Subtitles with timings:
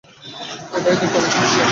[0.77, 1.65] এটাই তোমার সমস্যা।